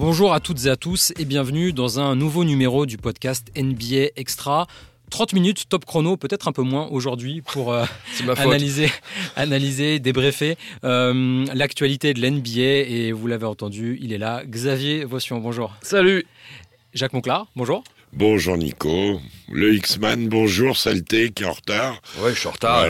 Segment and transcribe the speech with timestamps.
[0.00, 4.12] Bonjour à toutes et à tous et bienvenue dans un nouveau numéro du podcast NBA
[4.16, 4.66] Extra.
[5.10, 7.84] 30 minutes, top chrono, peut-être un peu moins aujourd'hui pour euh,
[8.38, 8.88] analyser,
[9.36, 12.88] analyser, débriefer euh, l'actualité de l'NBA.
[12.88, 14.42] Et vous l'avez entendu, il est là.
[14.46, 15.74] Xavier Vossion, bonjour.
[15.82, 16.24] Salut.
[16.94, 17.84] Jacques Monclar, bonjour.
[18.14, 19.20] Bonjour Nico.
[19.52, 22.00] Le X-Man, bonjour, saleté, qui est en retard.
[22.20, 22.86] Ouais, je suis en retard.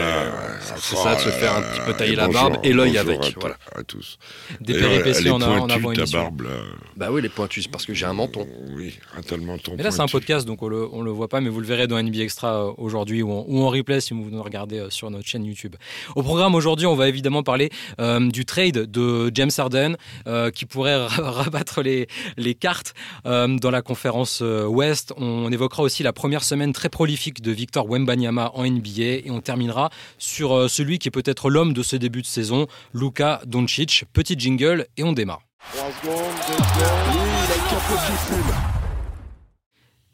[0.76, 3.18] c'est ça, de se faire un petit peu tailler la barbe et l'œil avec.
[3.18, 3.56] À, voilà.
[3.74, 4.18] à tous.
[4.60, 6.50] Des péripéties en, en avant ta barbe, là.
[6.96, 8.46] Bah oui, les pointus, parce que j'ai un menton.
[8.76, 9.74] Oui, un tel menton.
[9.78, 11.66] Mais là, c'est un podcast, donc on le, on le voit pas, mais vous le
[11.66, 14.90] verrez dans NBA Extra euh, aujourd'hui ou, ou, en replay si vous nous regardez euh,
[14.90, 15.76] sur notre chaîne YouTube.
[16.14, 17.70] Au programme aujourd'hui, on va évidemment parler
[18.00, 19.96] euh, du trade de James Harden
[20.26, 22.06] euh, qui pourrait rabattre les,
[22.36, 25.14] les cartes euh, dans la conférence Ouest.
[25.16, 29.40] On évoquera aussi la première semaine très prolifique de Victor Wembanyama en NBA et on
[29.40, 34.04] terminera sur euh, celui qui est peut-être l'homme de ce début de saison, Luka Doncic.
[34.12, 35.42] Petit jingle et on démarre.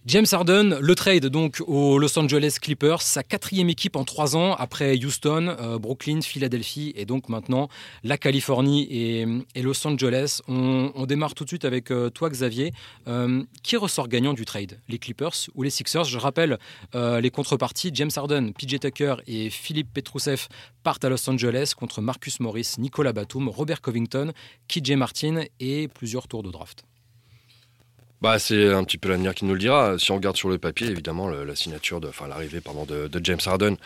[0.08, 4.54] James Harden, le trade donc aux Los Angeles Clippers, sa quatrième équipe en trois ans
[4.54, 7.68] après Houston, euh, Brooklyn, Philadelphie et donc maintenant
[8.04, 9.26] la Californie et,
[9.60, 10.42] Los Angeles.
[10.46, 12.72] On, démarre tout de suite avec euh, toi Xavier.
[13.08, 16.04] Euh, qui ressort gagnant du trade Les Clippers ou les Sixers?
[16.04, 16.56] Je rappelle
[16.94, 17.90] les contreparties.
[17.92, 20.46] James Harden, PJ Tucker et Philippe Petrousev
[20.84, 24.30] partent à Los Angeles contre Marcus Morris, Nicolas Batum, Robert Covington,
[24.68, 26.84] KJ Martin et plusieurs tours de draft.
[28.26, 30.00] Bah, c'est un petit peu l'avenir qui nous le dira.
[30.00, 33.38] Si on regarde sur le papier, évidemment, la signature, de, enfin l'arrivée pardon, de, James
[33.46, 33.76] Harden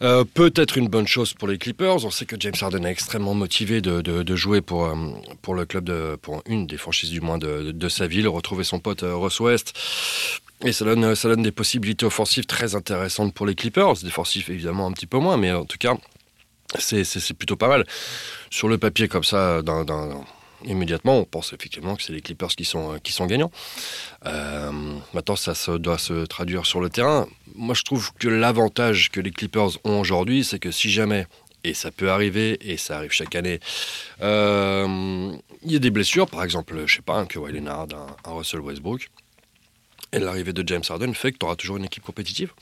[0.00, 2.02] euh, peut être une bonne chose pour les Clippers.
[2.02, 4.94] On sait que James Harden est extrêmement motivé de, jouer pour, euh,
[5.42, 8.80] pour le club, de, pour une des franchises du moins de, sa ville, retrouver son
[8.80, 9.78] pote euh, Ross West.
[10.64, 13.96] Et ça donne, ça donne des possibilités offensives très intéressantes pour les Clippers.
[14.02, 15.94] Défensifs, évidemment, un petit peu moins, mais en tout cas,
[16.78, 17.84] c'est plutôt pas mal.
[18.48, 19.60] Sur le papier, comme ça,
[20.64, 23.50] immédiatement, on pense effectivement que c'est les Clippers qui sont, qui sont gagnants.
[24.26, 24.70] Euh,
[25.14, 27.26] maintenant, ça doit se traduire sur le terrain.
[27.54, 31.26] Moi, je trouve que l'avantage que les Clippers ont aujourd'hui, c'est que si jamais,
[31.64, 33.60] et ça peut arriver, et ça arrive chaque année,
[34.22, 37.88] euh, il y a des blessures, par exemple, je sais pas, un Kawhi Leonard,
[38.24, 39.10] un Russell Westbrook,
[40.12, 42.52] et l'arrivée de James Harden fait que tu auras toujours une équipe compétitive.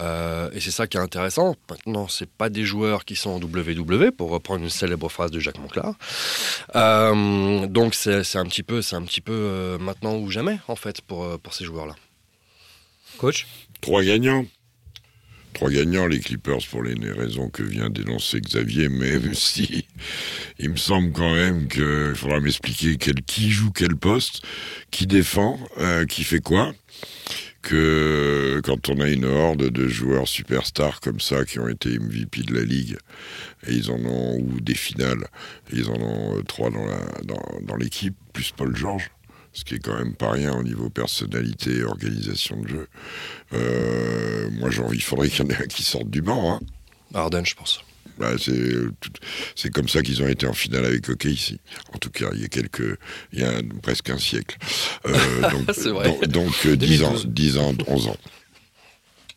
[0.00, 1.56] Euh, et c'est ça qui est intéressant.
[1.70, 5.40] Maintenant, c'est pas des joueurs qui sont en WW, pour reprendre une célèbre phrase de
[5.40, 5.94] Jacques Monclar.
[6.76, 10.76] Euh, donc c'est un petit peu, c'est un petit peu euh, maintenant ou jamais en
[10.76, 11.94] fait pour pour ces joueurs-là.
[13.18, 13.46] Coach?
[13.80, 14.44] Trois gagnants.
[15.58, 19.88] Trois gagnants, les Clippers, pour les raisons que vient d'énoncer Xavier, même si
[20.60, 24.42] il me semble quand même qu'il faudra m'expliquer quel, qui joue quel poste,
[24.92, 26.72] qui défend, euh, qui fait quoi
[27.60, 32.42] que quand on a une horde de joueurs superstars comme ça qui ont été MVP
[32.42, 32.96] de la ligue
[33.66, 35.26] et ils en ont ou des finales
[35.72, 39.10] ils en ont trois dans la dans, dans l'équipe plus Paul George
[39.58, 42.88] ce qui est quand même pas rien au niveau personnalité et organisation de jeu.
[43.54, 46.54] Euh, moi, il faudrait qu'il y en ait un qui sorte du banc.
[46.54, 46.60] Hein.
[47.12, 47.80] Arden, je pense.
[48.18, 48.32] Bah,
[49.54, 51.60] c'est comme ça qu'ils ont été en finale avec OK ici.
[51.92, 52.98] En tout cas, il y a quelques,
[53.32, 53.52] il y a
[53.82, 54.56] presque un siècle.
[55.06, 55.66] Euh, donc,
[56.04, 58.16] donc, donc euh, 10 ans, 10 ans, 11 ans.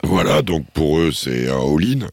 [0.04, 2.08] Voilà, donc pour eux, c'est un all-in.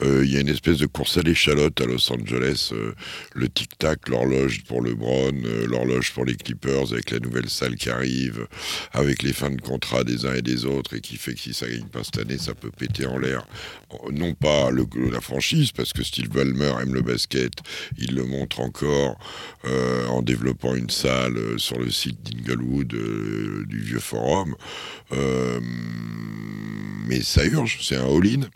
[0.00, 2.70] Il euh, y a une espèce de course à l'échalote à Los Angeles.
[2.72, 2.94] Euh,
[3.34, 7.90] le tic-tac, l'horloge pour LeBron, euh, l'horloge pour les Clippers, avec la nouvelle salle qui
[7.90, 8.46] arrive,
[8.92, 11.52] avec les fins de contrat des uns et des autres, et qui fait que si
[11.52, 13.44] ça gagne pas cette année, ça peut péter en l'air.
[14.12, 17.52] Non pas le, la franchise, parce que Steve Ballmer aime le basket,
[17.98, 19.18] il le montre encore
[19.64, 24.54] euh, en développant une salle sur le site d'Inglewood euh, du vieux forum.
[25.12, 25.60] Euh,
[27.06, 28.48] mais ça urge, c'est un all-in.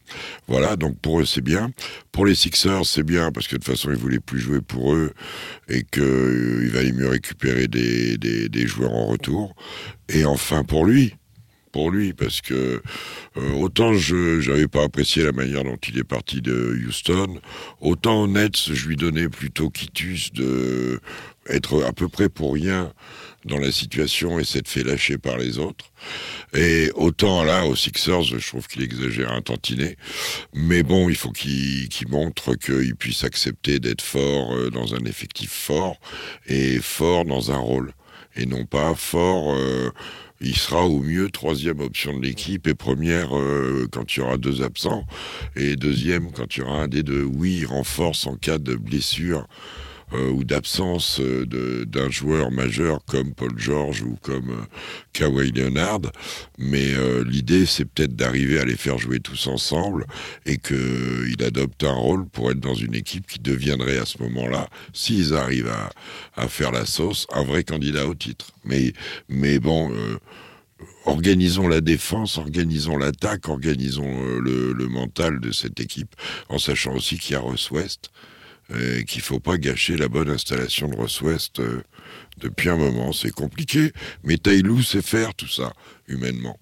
[0.48, 1.70] Voilà, donc pour eux c'est bien.
[2.12, 4.94] Pour les Sixers c'est bien parce que de toute façon ils voulaient plus jouer pour
[4.94, 5.12] eux
[5.68, 9.54] et qu'il euh, valait mieux récupérer des, des, des, joueurs en retour.
[10.08, 11.14] Et enfin pour lui,
[11.76, 12.81] pour lui parce que
[13.37, 17.39] euh, autant je j'avais pas apprécié la manière dont il est parti de Houston,
[17.83, 21.00] autant au Nets je lui donnais plutôt quitus de
[21.50, 22.95] être à peu près pour rien
[23.45, 25.92] dans la situation et s'être fait lâcher par les autres.
[26.54, 29.98] Et autant là, aux Sixers, je trouve qu'il exagère un tantinet.
[30.54, 35.04] Mais bon, il faut qu'il qu montre qu'il puisse accepter d'être fort euh, dans un
[35.04, 36.00] effectif fort
[36.47, 37.92] et fort dans un rôle.
[38.34, 39.54] Et non pas fort...
[39.54, 39.91] Euh,
[40.41, 44.36] il sera au mieux troisième option de l'équipe et première euh, quand il y aura
[44.36, 45.04] deux absents
[45.54, 47.24] et deuxième quand il y aura un des deux.
[47.24, 49.47] Oui, renforce en cas de blessure
[50.12, 54.66] euh, ou d'absence d'un joueur majeur comme Paul George ou comme
[55.12, 56.00] Kawhi Leonard.
[56.58, 56.94] Mais
[57.24, 60.06] l'idée, c'est peut-être d'arriver à les faire jouer tous ensemble
[60.44, 64.68] et qu'il adopte un rôle pour être dans une équipe qui deviendrait à ce moment-là,
[64.92, 65.91] s'ils arrivent à,
[66.36, 68.52] à, faire la sauce, un vrai candidat au titre.
[68.64, 68.92] Mais,
[69.28, 69.92] mais bon
[71.06, 76.14] organisons la défense, organisons l'attaque, organisons euh, le, mental de cette équipe,
[76.48, 78.10] en sachant aussi qu'il y a Ross West,
[78.74, 81.83] et qu'il faut pas gâcher la bonne installation de Ross West euh,
[82.39, 83.13] depuis un moment.
[83.13, 83.92] C'est compliqué,
[84.24, 85.72] mais Taylou sait faire tout ça,
[86.09, 86.59] humainement.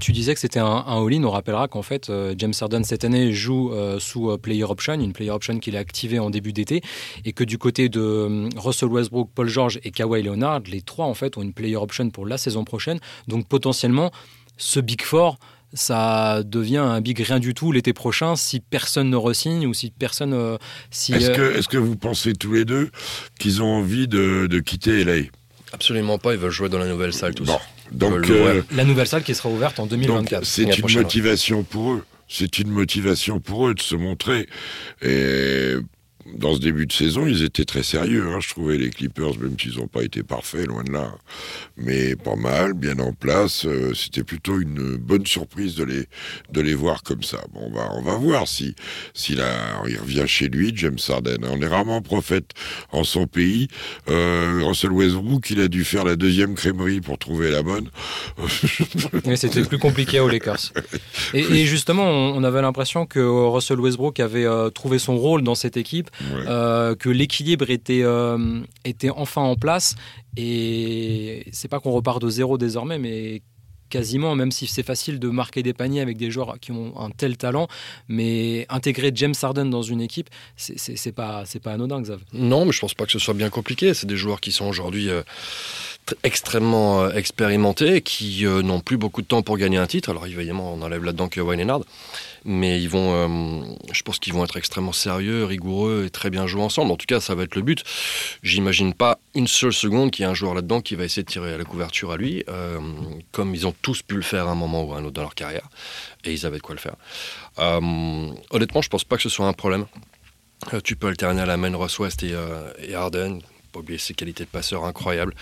[0.00, 1.22] Tu, disais que c'était un, all-in.
[1.22, 5.12] On rappellera qu'en fait, euh, James Harden cette année joue euh, sous player option, une
[5.12, 6.82] player option qu'il a activée en début d'été,
[7.24, 11.14] et que du côté de Russell Westbrook, Paul George et Kawhi Leonard, les trois en
[11.14, 12.98] fait ont une player option pour la saison prochaine.
[13.28, 14.10] Donc potentiellement,
[14.56, 15.38] ce Big Four
[15.74, 19.90] ça devient un big rien du tout l'été prochain si personne ne resigne ou si
[19.90, 20.58] personne.
[20.90, 22.90] si, est-ce, que, est-ce que vous pensez tous les deux
[23.38, 25.28] qu'ils ont envie de, de quitter LA
[25.72, 27.50] Absolument pas, ils veulent jouer dans la nouvelle salle tous.
[27.90, 30.44] Donc, euh, la nouvelle salle qui sera ouverte en 2024.
[30.44, 32.04] C'est une motivation pour eux.
[32.28, 34.48] C'est une motivation pour eux de se montrer.
[35.02, 35.74] Et
[36.32, 38.26] dans ce début de saison, ils étaient très sérieux.
[38.28, 38.38] Hein.
[38.40, 41.14] Je trouvais les Clippers, même s'ils n'ont pas été parfaits, loin de là,
[41.76, 43.66] mais pas mal, bien en place.
[43.66, 46.06] Euh, c'était plutôt une bonne surprise de les
[46.52, 47.38] de les voir comme ça.
[47.52, 48.74] Bon, on va on va voir si
[49.12, 49.42] s'il
[49.86, 51.38] il revient chez lui, James Harden.
[51.44, 52.50] On est rarement prophète
[52.92, 53.68] en son pays.
[54.08, 57.90] Euh, Russell Westbrook, il a dû faire la deuxième crèmerie pour trouver la bonne.
[59.26, 60.72] mais c'était plus compliqué aux Lakers.
[61.32, 65.76] Et, justement, on, avait l'impression que Russell Westbrook avait euh, trouvé son rôle dans cette
[65.76, 69.96] équipe euh, que l'équilibre était, euh, était enfin en place.
[70.36, 73.42] Et c'est pas qu'on repart de zéro désormais, mais
[73.94, 77.10] quasiment, même si c'est facile de marquer des paniers avec des joueurs qui ont un
[77.10, 77.68] tel talent,
[78.08, 82.20] mais intégrer James Harden dans une équipe, c'est pas, pas anodin, Xav.
[82.32, 83.94] Non, mais je pense pas que ce soit bien compliqué.
[83.94, 85.22] C'est des joueurs qui sont aujourd'hui euh,
[86.22, 90.10] extrêmement expérimentés, qui n'ont plus beaucoup de temps pour gagner un titre.
[90.10, 91.80] Alors évidemment, on enlève là-dedans que Wayne Leonard,
[92.44, 96.46] mais ils vont, euh, je pense qu'ils vont être extrêmement sérieux, rigoureux et très bien
[96.46, 96.92] jouer ensemble.
[96.92, 97.82] En tout cas, ça va être le but.
[98.42, 101.30] J'imagine pas une seule seconde qu'il y a un joueur là-dedans qui va essayer de
[101.30, 102.78] tirer à la couverture à lui, euh,
[103.32, 105.22] comme ils ont tous pu le faire à un moment ou à un autre dans
[105.22, 105.68] leur carrière,
[106.24, 106.96] et ils avaient de quoi le faire.
[107.58, 109.86] Euh, honnêtement, je pense pas que ce soit un problème.
[110.84, 112.34] tu peux alterner à la main Ross West et,
[112.78, 113.40] et Harden,
[113.74, 115.34] pas oublier ses qualités de passeur incroyables.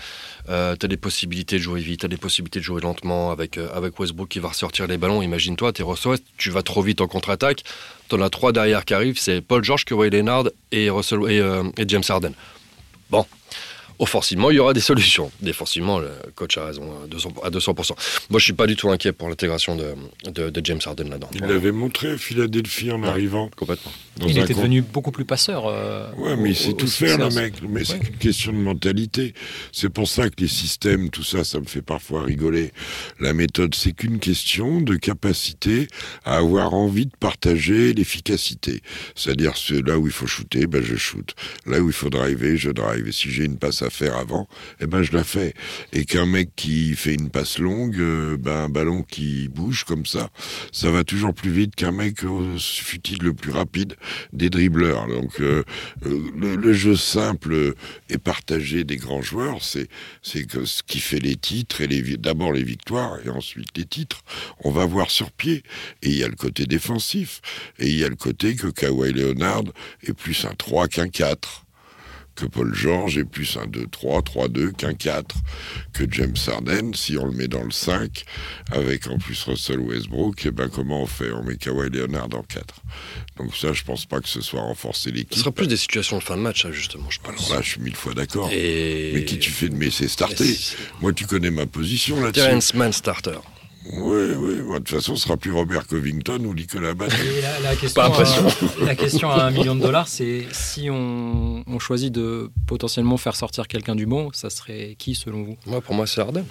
[0.49, 3.31] Euh, tu as des possibilités de jouer vite, tu as des possibilités de jouer lentement
[3.31, 5.21] avec, euh, avec Westbrook qui va ressortir les ballons.
[5.21, 7.63] Imagine-toi, tu West, tu vas trop vite en contre-attaque.
[8.09, 11.39] Tu en as trois derrière qui arrivent c'est Paul George, Kawhi Leonard et, Russell, et,
[11.39, 12.33] euh, et James Harden.
[13.09, 13.25] Bon,
[13.99, 15.31] offensivement, il y aura des solutions.
[15.41, 16.83] Défensivement, le coach a raison
[17.43, 17.91] à 200%.
[18.29, 21.29] Moi, je suis pas du tout inquiet pour l'intégration de, de, James Harden là-dedans.
[21.33, 23.49] Il l'avait montré à Philadelphie en arrivant.
[23.55, 23.91] Complètement.
[24.21, 25.65] Il était devenu beaucoup plus passeur.
[25.67, 27.55] Euh, ouais, mais il sait tout faire, le mec.
[27.67, 29.33] Mais c'est une question de mentalité.
[29.71, 32.71] C'est pour ça que les systèmes, tout ça, ça me fait parfois rigoler.
[33.19, 35.87] La méthode, c'est qu'une question de capacité
[36.25, 38.81] à avoir envie de partager l'efficacité.
[39.15, 39.53] C'est-à-dire,
[39.85, 41.33] là où il faut shooter, ben, je shoot.
[41.65, 43.07] Là où il faut driver, je drive.
[43.07, 44.47] Et si j'ai une passe à faire avant,
[44.79, 45.53] eh ben je la fais.
[45.91, 50.05] Et qu'un mec qui fait une passe longue, euh, ben un ballon qui bouge comme
[50.05, 50.29] ça,
[50.71, 53.95] ça va toujours plus vite qu'un mec, euh, fut-il le plus rapide,
[54.31, 55.07] des dribbleurs.
[55.07, 55.63] Donc euh,
[56.03, 57.75] le, jeu simple
[58.09, 59.87] et partagé des grands joueurs, c'est
[60.21, 64.21] ce qui fait les titres et d'abord les victoires et ensuite les titres,
[64.63, 65.63] on va voir sur pied.
[66.01, 67.41] Et il y a le côté défensif
[67.79, 69.63] et il y a le côté que Kawhi Leonard
[70.03, 71.62] est plus un 3 qu'un 4
[72.35, 75.35] que Paul George est plus un 2-3, 3-2 qu'un 4,
[75.93, 78.23] que James Harden, si on le met dans le 5,
[78.71, 81.31] avec en plus Russell Westbrook, et eh ben comment on fait?
[81.31, 82.75] On met Kawhi Leonard en 4.
[83.37, 85.33] Donc ça, je pense pas que ce soit renforcer l'équipe.
[85.33, 87.45] Ce sera plus des situations de fin de match, justement, je pense.
[87.45, 88.49] Alors là, je suis mille fois d'accord.
[88.49, 90.57] Mais qui tu fais de Messi starter?
[91.01, 92.45] Moi, tu connais ma position là-dessus.
[92.45, 93.39] Terrence Mann starter.
[93.91, 94.55] Oui, oui.
[94.57, 97.17] de toute façon, ce sera plus Robert Covington ou Nicolas Batum.
[97.63, 102.49] La, question, à, la question à un million de dollars, c'est si on, choisit de
[102.65, 105.57] potentiellement faire sortir quelqu'un du banc, ça serait qui selon vous?
[105.65, 106.45] Moi, pour moi, c'est Harden.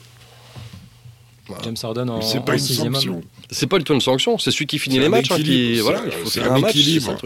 [1.64, 3.22] James Harden en C'est pas une sanction.
[3.50, 5.30] C'est pas du tout une sanction, c'est celui qui finit les matchs.
[5.30, 5.38] Hein,
[5.82, 7.16] voilà, c'est un, équilibre.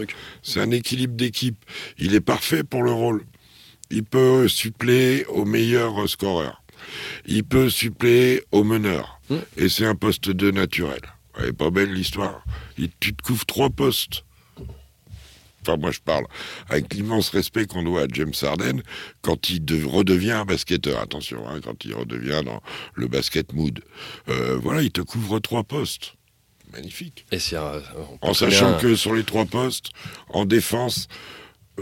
[0.41, 1.63] C'est un équilibre d'équipe.
[1.97, 3.23] Il est parfait pour le rôle.
[3.89, 6.63] Il peut suppléer au meilleur scoreur.
[7.25, 9.16] Il peut suppléer au meneur
[9.57, 11.01] Et c'est un poste 2 naturel.
[11.37, 12.43] Elle est pas belle l'histoire.
[12.75, 14.23] Tu te couvres trois postes.
[15.61, 16.25] Enfin, moi, je parle
[16.69, 18.81] avec l'immense respect qu'on doit à James Harden
[19.21, 21.01] quand il redevient un basketteur.
[21.01, 22.61] Attention, hein, quand il redevient dans
[22.93, 23.81] le basket mood.
[24.29, 26.13] Euh, voilà, il te couvre trois postes.
[26.71, 27.25] Magnifique.
[27.31, 27.39] Et
[28.21, 29.91] en sachant que sur les trois postes,
[30.29, 31.07] en défense,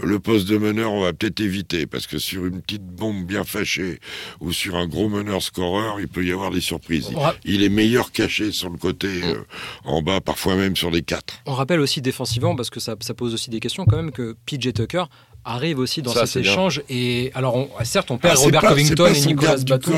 [0.02, 3.44] le poste de meneur, on va peut-être éviter, parce que sur une petite bombe bien
[3.44, 4.00] fâchée
[4.40, 7.10] ou sur un gros meneur scoreur, il peut y avoir des surprises.
[7.44, 9.44] Il, est meilleur caché sur le côté, euh,
[9.84, 11.40] en bas, parfois même sur les quatre.
[11.46, 14.36] On rappelle aussi défensivement, parce que ça, ça pose aussi des questions quand même, que
[14.46, 15.04] PJ Tucker
[15.46, 16.82] arrive aussi dans cet échange.
[16.90, 19.94] Et alors, certes, on perd ah, Robert Covington et Nicolas Batum.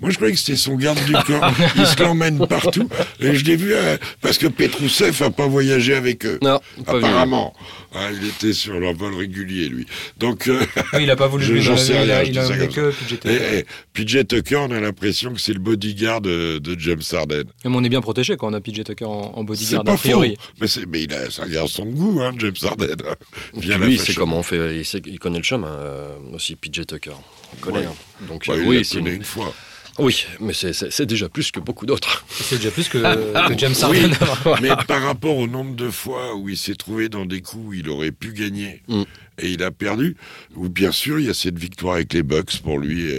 [0.00, 1.50] Moi, je croyais que c'était son garde du corps.
[1.76, 2.88] il se l'emmène partout.
[3.20, 6.38] Et je l'ai vu euh, parce que Petrousev n'a pas voyagé avec eux.
[6.42, 7.54] Non, apparemment.
[7.94, 9.86] Ah, il était sur leur vol régulier, lui.
[10.16, 10.64] Donc, euh,
[10.98, 12.22] il n'a pas voulu je, j'en sais rien.
[12.22, 13.64] Il a que PJ Tucker.
[13.92, 17.44] PJ Tucker, on a l'impression que c'est le bodyguard de, James Harden.
[17.64, 20.36] Mais on est bien protégé quand on a PJ Tucker en, bodyguard, a priori.
[20.60, 22.96] Mais, mais il a, un garçon de goût, hein, James Harden.
[23.56, 27.12] Bien lui, c'est comment on fait il, connaît le chemin euh, aussi, PJ Tucker.
[27.54, 27.86] On connaît.
[27.86, 27.94] Hein.
[28.28, 29.24] Donc, euh, oui, c'est une...
[29.24, 29.52] fois.
[29.98, 32.24] Oui, mais c'est déjà plus que beaucoup d'autres.
[32.30, 32.98] C'est déjà plus que,
[33.58, 34.10] James Harden.
[34.62, 37.72] mais par rapport au nombre de fois où il s'est trouvé dans des coups où
[37.74, 39.02] il aurait pu gagner mm.
[39.38, 40.16] et il a perdu,
[40.56, 43.12] ou bien sûr il y a cette victoire avec les Bucks pour lui,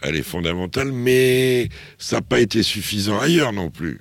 [0.00, 1.68] elle est fondamentale, mais
[1.98, 4.00] ça n'a pas été suffisant ailleurs non plus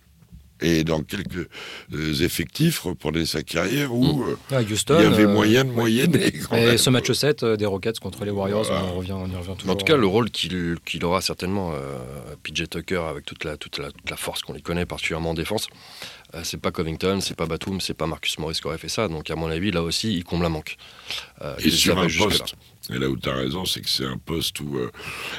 [0.63, 1.47] et dans quelques
[1.93, 4.29] euh, effectifs reprenait sa carrière où mm.
[4.29, 6.33] euh, ah, il y avait euh, moyen de moyenner.
[6.55, 9.73] Et ce match 7 des Rockets contre les Warriors, on, revient, on y revient toujours.
[9.73, 11.73] En tout cas, le rôle qu'il aura certainement,
[12.43, 15.67] PJ Tucker, avec toute la, toute la, la force qu'on lui connaît, particulièrement en défense,
[16.43, 19.07] c'est pas Covington, c'est pas Batum, c'est pas Marcus Morris qui aurait fait ça.
[19.07, 20.77] Donc, à mon avis, là aussi, il comble un manque.
[21.59, 22.55] et sur un poste,
[22.89, 24.91] et là où tu as raison, c'est que c'est un poste où, euh,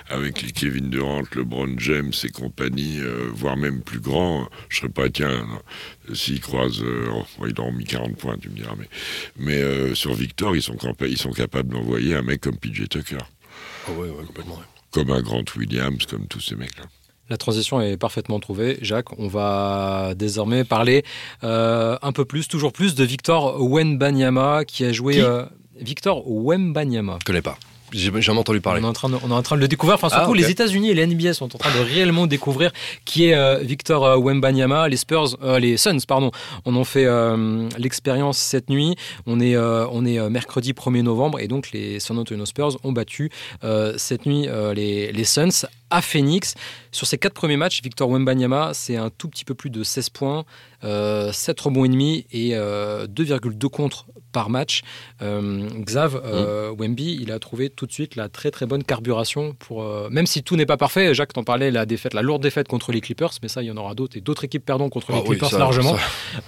[0.08, 4.88] avec les Kevin Durant, LeBron James et compagnie, euh, voire même plus grand, je serais
[4.88, 5.46] pas, tiens,
[6.14, 8.88] s'ils croisent, euh, oh, ils ont mis 40 points, tu me diras, mais,
[9.36, 13.18] mais sur Victor, ils sont, ils sont capables d'envoyer un mec comme PJ Tucker.
[13.88, 14.62] Oh ouais, ouais, complètement.
[14.90, 16.84] Comme un Grant Williams, comme tous ces mecs-là.
[17.28, 18.78] La transition est parfaitement trouvée.
[18.80, 21.04] Jacques, on va désormais parler
[21.42, 25.22] un peu plus, toujours plus, de Victor Wenbanyama qui a joué.
[25.80, 27.18] Victor Wembanyama.
[27.20, 27.58] Je connais pas.
[27.94, 28.80] J'ai jamais entendu parler.
[28.82, 29.94] On est, en train de, on est en train de le découvrir.
[29.94, 32.72] Enfin, surtout, ah, les États-Unis et la NBA sont en train de réellement découvrir
[33.04, 34.88] qui est euh, Victor euh, Wembanyama.
[34.88, 36.32] Les Spurs, euh, les Suns, pardon,
[36.64, 37.06] on en fait
[37.78, 38.96] l'expérience cette nuit.
[39.26, 43.30] On est, on est mercredi 1er novembre et donc les San Antonio Spurs ont battu
[43.96, 46.54] cette nuit les, les Suns à Phoenix.
[46.92, 50.10] Sur ces quatre premiers matchs, Victor Wembanyama, c'est un tout petit peu plus de 16
[50.10, 50.44] points,
[50.82, 54.82] 7 rebonds et demi et 2,2 contre par match.
[55.20, 56.80] Xav, mmh.
[56.80, 60.26] Wemby, il a trouvé tout de suite la très très bonne carburation pour euh, même
[60.26, 61.14] si tout n'est pas parfait.
[61.14, 63.70] Jacques t'en parlait la défaite, la lourde défaite contre les Clippers, mais ça il y
[63.70, 65.96] en aura d'autres et d'autres équipes perdant contre les ah Clippers largement.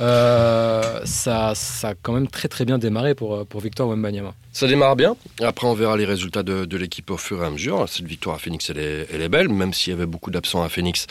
[0.00, 1.54] Euh, ça.
[1.54, 1.88] ça.
[1.88, 4.34] a quand même très très bien démarré pour euh, pour Victor Wembanyama.
[4.52, 5.16] Ça démarre bien.
[5.40, 7.88] Après on verra les résultats de, l'équipe au fur et à mesure.
[7.88, 10.62] Cette victoire à Phoenix elle est, elle est belle, même s'il y avait beaucoup d'absents
[10.62, 11.06] à Phoenix.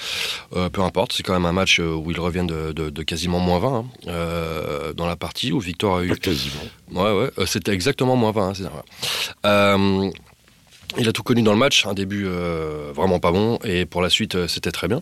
[0.52, 4.14] peu importe, c'est quand même un match où ils reviennent de, quasiment moins 20 hein,
[4.96, 6.16] dans la partie où Victor a eu.
[6.18, 6.62] quasiment.
[6.92, 8.54] Ouais ouais, c'était exactement moins 20.
[9.44, 10.12] Hein,
[10.98, 14.02] il a tout connu dans le match, un début euh, vraiment pas bon, et pour
[14.02, 15.02] la suite, euh, c'était très bien.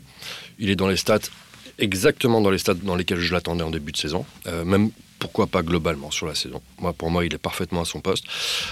[0.60, 1.20] Il est dans les stats,
[1.80, 4.92] exactement dans les stats dans lesquels je l'attendais en début de saison, euh, même
[5.24, 6.62] pourquoi pas globalement sur la saison.
[6.80, 8.26] Moi, pour moi, il est parfaitement à son poste,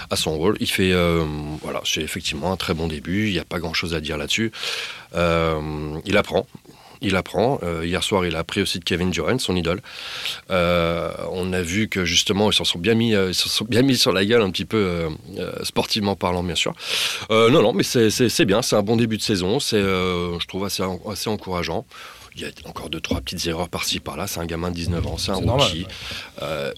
[0.09, 0.57] à son rôle.
[0.59, 0.91] Il fait,
[1.61, 3.27] voilà, c'est effectivement un très bon début.
[3.27, 4.51] Il n'y a pas grand-chose à dire là-dessus.
[5.15, 6.45] il apprend
[7.01, 7.59] il apprend.
[7.63, 9.81] Euh, hier soir, il a appris aussi de Kevin Durant, son idole.
[10.51, 13.97] Euh, on a vu que justement, ils s'en sont bien mis, euh, sont bien mis
[13.97, 15.09] sur la gueule un petit peu
[15.63, 16.73] sportivement parlant, bien sûr.
[17.29, 18.61] non, non, mais c'est bien.
[18.61, 19.59] C'est un bon début de saison.
[19.59, 21.85] C'est, je trouve, assez encourageant.
[22.35, 24.25] Il y a encore deux, trois petites erreurs par-ci, par-là.
[24.25, 25.85] C'est un gamin de 19 ans, c'est un rookie,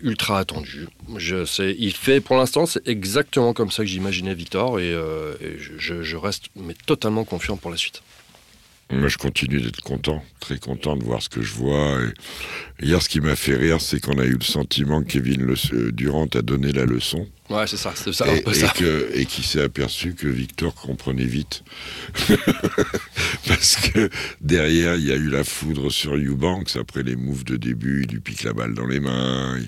[0.01, 0.88] ultra attendu.
[1.17, 4.93] Je sais, il fait, pour l'instant, c'est exactement comme ça que j'imaginais Victor et,
[5.77, 8.01] je, je, reste mais totalement confiant pour la suite.
[8.91, 12.00] Moi, je continue d'être content, très content de voir ce que je vois.
[12.79, 15.41] Et hier, ce qui m'a fait rire, c'est qu'on a eu le sentiment que Kevin
[15.41, 17.27] le, Durant a donné la leçon.
[17.50, 21.63] Ouais, c'est ça, c'est ça, et, un Et, qui s'est aperçu que Victor comprenait vite.
[23.47, 24.09] Parce que
[24.39, 26.77] derrière, il y a eu la foudre sur Eubanks.
[26.77, 29.59] Après les moves de début, il lui pique la balle dans les mains.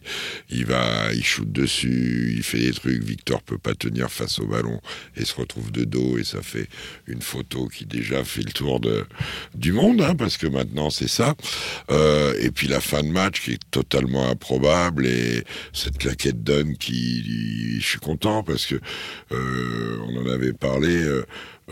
[0.50, 3.04] Il, va, il shoot dessus, il fait des trucs.
[3.04, 4.80] Victor peut pas tenir face au ballon
[5.18, 6.18] et se retrouve de dos.
[6.18, 6.70] Et ça fait
[7.08, 9.06] une photo qui déjà fait le tour de,
[9.54, 11.36] du monde, hein, parce que maintenant, c'est ça.
[11.92, 15.06] Euh, et puis la fin de match qui est totalement improbable.
[15.06, 18.76] Et cette claquette donne qui je suis content parce que
[19.32, 20.96] euh, on en avait parlé.
[20.96, 21.26] Euh,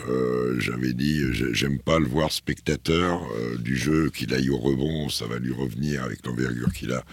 [0.09, 1.21] euh, j'avais dit,
[1.51, 3.21] j'aime pas le voir spectateur
[3.59, 7.03] du jeu, qu'il aille au rebond, ça va lui revenir avec l'envergure qu'il a.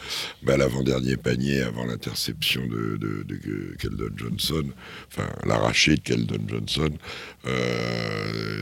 [0.43, 2.99] Bah, L'avant-dernier panier avant l'interception de,
[3.79, 4.65] Keldon Johnson,
[5.09, 6.91] enfin l'arraché de Keldon Johnson,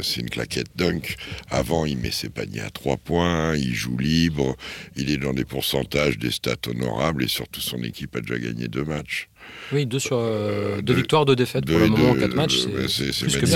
[0.03, 1.17] c'est une claquette dunk.
[1.49, 4.57] Avant, il met ses paniers à trois points, il joue libre,
[4.97, 8.67] il est dans des pourcentages, des stats honorables et surtout son équipe a déjà gagné
[8.67, 9.29] deux matchs.
[9.73, 12.67] Oui, deux, sur, euh, deux victoires, deux défaites pour le moment en quatre matchs.
[12.89, 13.13] C'est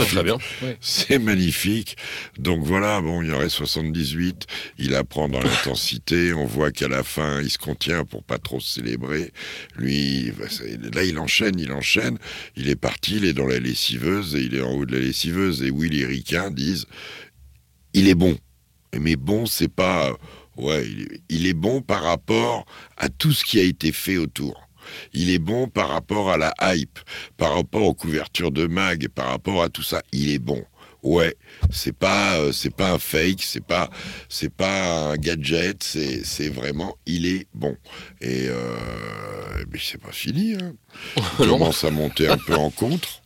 [0.06, 0.36] très bien.
[0.80, 1.96] C'est magnifique.
[2.38, 4.46] Donc voilà, bon, il y aurait 78.
[4.78, 6.34] Il apprend dans l'intensité.
[6.34, 9.32] On voit qu'à la fin, il se contient pour pas trop se célébrer.
[9.76, 10.46] Lui, bah,
[10.94, 12.18] là, il enchaîne, il enchaîne.
[12.56, 15.00] Il est parti, il est dans la lessiveuse et il est en haut de la
[15.02, 15.62] lessiveuse.
[15.62, 16.86] Et Will et Ricain disent
[17.94, 18.36] il est bon.
[18.98, 20.14] Mais bon, c'est pas.
[20.56, 20.86] Ouais,
[21.30, 22.66] il est bon par rapport
[22.98, 24.68] à tout ce qui a été fait autour
[25.12, 26.98] il est bon par rapport à la hype,
[27.36, 30.64] par rapport aux couvertures de mag, par rapport à tout ça, il est bon.
[31.02, 31.34] Ouais,
[31.70, 33.90] c'est pas euh, c'est pas un fake, c'est pas
[34.28, 37.76] c'est pas un gadget, c'est c'est vraiment il est bon.
[38.20, 38.76] Et euh,
[39.72, 40.54] mais c'est pas fini.
[40.54, 40.74] Hein.
[41.40, 43.21] Il commence à monter un peu en contre.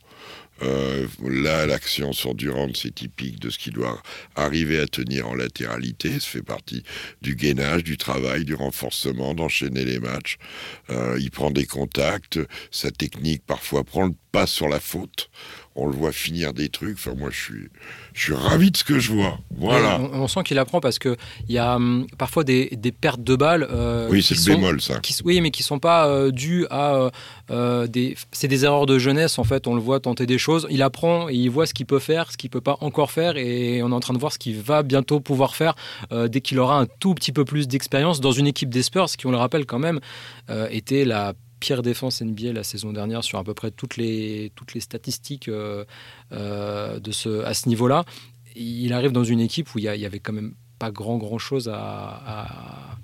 [0.61, 4.01] Euh, là, l'action sur Durand, c'est typique de ce qui doit
[4.35, 6.11] arriver à tenir en latéralité.
[6.19, 6.83] Ça fait partie
[7.21, 10.37] du gainage, du travail, du renforcement, d'enchaîner les matchs.
[10.89, 12.39] Euh, il prend des contacts.
[12.71, 15.29] Sa technique, parfois, prend le pas sur la faute
[15.77, 16.97] on le voit finir des trucs.
[16.97, 17.69] Enfin, moi, je suis,
[18.13, 19.37] je suis ravi de ce que je vois.
[19.55, 20.01] Voilà.
[20.01, 21.15] On, sent qu'il apprend parce qu'il
[21.49, 22.69] y a hum, parfois des,
[22.99, 23.67] pertes de balles.
[23.71, 24.99] Euh, oui, c'est le bémol, ça.
[25.23, 27.11] oui, mais qui sont pas euh, dues à
[27.51, 28.17] euh, des.
[28.31, 29.67] C'est des erreurs de jeunesse, en fait.
[29.67, 30.67] On le voit tenter des choses.
[30.71, 33.37] Il apprend et il voit ce qu'il peut faire, ce qu'il peut pas encore faire.
[33.37, 35.75] Et on est en train de voir ce qu'il va bientôt pouvoir faire
[36.11, 39.27] dès qu'il aura un tout petit peu plus d'expérience dans une équipe des Spurs, qui,
[39.27, 39.99] on le rappelle quand même,
[40.71, 44.73] était la pire défense NBA la saison dernière sur à peu près toutes les, toutes
[44.73, 45.85] les statistiques euh,
[46.31, 48.05] euh, de ce, à ce niveau-là.
[48.55, 51.69] Il arrive dans une équipe où il y, avait quand même pas grand grand chose
[51.71, 52.97] à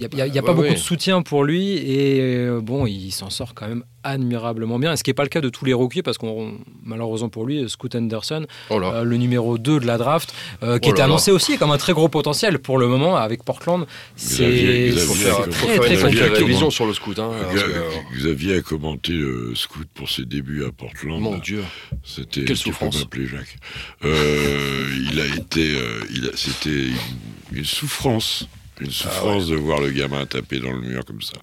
[0.00, 3.10] il n'y a, y a, pas beaucoup de soutien pour lui et euh, bon, il
[3.10, 4.92] s'en sort quand même admirablement bien.
[4.92, 7.44] Et ce qui n'est pas le cas de tous les rookies parce qu'on malheureusement pour
[7.44, 11.02] lui, Scoot Anderson, oh euh, le numéro 2 de la draft, euh, qui oh était
[11.02, 13.86] annoncé aussi comme un très gros potentiel pour le moment avec Portland.
[14.14, 14.92] C'est
[15.50, 16.44] très très compliqué.
[16.44, 17.18] vision sur le Scoot.
[17.18, 17.32] Hein,
[18.16, 21.20] Xavier a commenté le Scoot pour ses débuts à Portland.
[21.20, 21.64] Mon Dieu,
[22.04, 23.04] c'était quelle souffrance.
[23.18, 23.56] Jacques.
[24.02, 25.74] il a été,
[26.34, 26.86] c'était
[27.52, 28.46] une souffrance
[28.80, 31.38] une ah souffrance de voir le gamin taper dans le mur comme ça.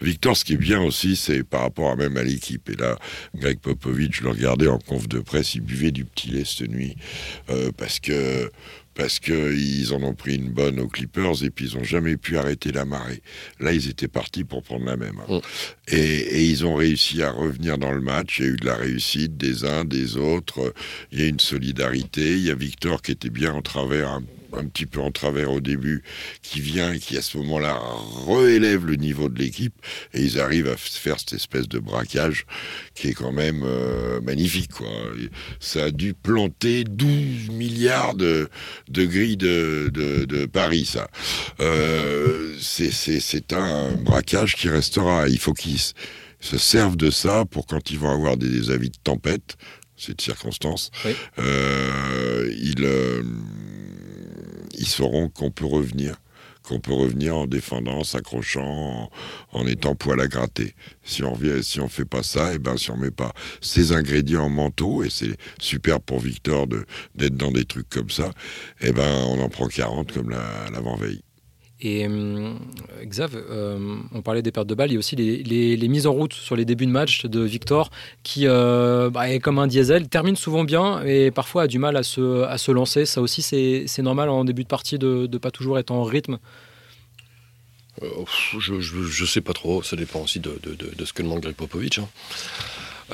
[0.00, 2.68] Victor, ce qui est bien aussi, c'est par rapport à même à l'équipe.
[2.70, 2.98] Et là,
[3.34, 6.70] Greg Popovich, je le regardais en conf de presse, il buvait du petit lait cette
[6.70, 6.96] nuit.
[7.50, 8.50] Euh, parce que
[8.98, 12.36] parce qu'ils en ont pris une bonne aux Clippers et puis ils n'ont jamais pu
[12.36, 13.22] arrêter la marée.
[13.60, 15.22] Là, ils étaient partis pour prendre la même.
[15.28, 15.38] Mm.
[15.86, 18.40] Et, et, ils ont réussi à revenir dans le match.
[18.40, 20.74] Il y a eu de la réussite des uns, des autres.
[21.12, 22.32] Il y a une solidarité.
[22.32, 24.24] Il y a Victor qui était bien en travers un
[24.56, 26.02] un petit peu en travers au début,
[26.42, 27.80] qui vient et qui à ce moment-là
[28.26, 29.74] réélève le niveau de l'équipe,
[30.14, 32.46] et ils arrivent à faire cette espèce de braquage
[32.94, 34.72] qui est quand même euh, magnifique.
[34.72, 34.88] Quoi.
[35.60, 38.48] Ça a dû planter 12 milliards de,
[38.88, 41.08] de grilles de, de, Paris, ça.
[41.60, 45.28] Euh, c'est un braquage qui restera.
[45.28, 45.78] Il faut qu'ils
[46.40, 49.56] se servent de ça pour quand ils vont avoir des, avis de tempête,
[49.96, 50.90] cette circonstance,
[51.38, 52.76] euh, ils
[54.78, 56.16] ils sauront qu'on peut revenir
[56.68, 59.10] qu'on peut revenir en défendant, en s'accrochant,
[59.52, 60.74] en, étant poil à gratter.
[61.02, 63.32] Si on ne si on fait pas ça, et eh ben si on met pas
[63.62, 66.66] ces ingrédients mentaux, et c'est super pour Victor
[67.14, 68.30] d'être dans des trucs comme ça,
[68.80, 71.22] et eh ben on en prend 40 comme l'avant-veille.
[71.80, 72.54] Et euh,
[73.04, 76.12] Xav, euh, on parlait des pertes de balles, il y a aussi les, mises en
[76.12, 77.90] route sur les débuts de match de Victor,
[78.24, 81.96] qui euh, bah, est comme un diesel, termine souvent bien et parfois a du mal
[81.96, 83.06] à se, lancer.
[83.06, 86.38] Ça aussi, c'est normal en début de partie de ne pas toujours être en rythme.
[88.00, 90.58] je, ne sais pas trop, ça dépend aussi de,
[91.04, 92.00] ce que demande Greg Popovich.
[92.00, 92.08] Hein.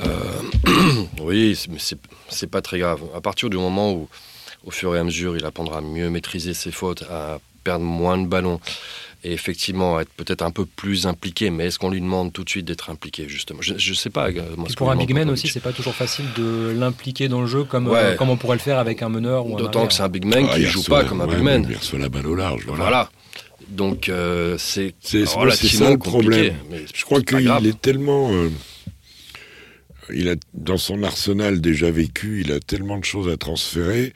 [1.21, 1.77] oui, mais
[2.29, 3.01] c'est pas très grave.
[3.13, 4.09] À partir du moment où,
[4.65, 8.17] au fur et à mesure, il apprendra à mieux maîtriser ses fautes, à perdre moins
[8.17, 8.61] de ballons
[9.25, 11.49] et effectivement être peut-être un peu plus impliqué.
[11.49, 13.59] Mais est-ce qu'on lui demande tout de suite d'être impliqué justement?
[13.61, 14.29] Je ne sais pas.
[14.29, 17.63] Euh, pour un big man aussi, c'est pas toujours facile de l'impliquer dans le jeu
[17.63, 19.43] comme, euh, comme on pourrait le faire avec un meneur.
[19.45, 21.65] D'autant que c'est un big man qui ne joue pas comme un big man.
[21.69, 22.63] Il reçoit la balle au large.
[22.67, 23.09] Voilà.
[23.67, 24.93] Donc euh, c'est
[25.33, 26.53] relativement ça le problème.
[26.93, 28.29] Je crois qu'il est tellement
[30.13, 34.13] il a dans son arsenal déjà vécu, il a tellement de choses à transférer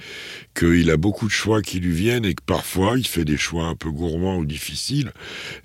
[0.55, 3.65] qu'il a beaucoup de choix qui lui viennent et que parfois il fait des choix
[3.65, 5.11] un peu gourmands ou difficiles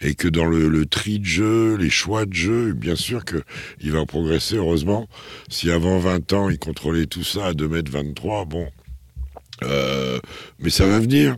[0.01, 3.43] et que dans le, tri de jeu, les choix de jeu, bien sûr que
[3.81, 5.09] il va progresser heureusement.
[5.49, 8.69] Si avant 20 ans il contrôlait tout ça à 2m23, bon,
[9.63, 10.19] euh,
[10.59, 11.37] mais ça va venir,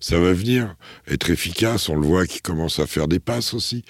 [0.00, 0.76] ça va venir.
[1.08, 3.84] Être efficace, on le voit qui commence à faire des passes aussi,